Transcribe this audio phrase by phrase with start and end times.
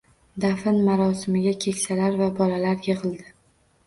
[0.43, 3.29] Dafn marosimiga keksalar va bolalar yigʻildi.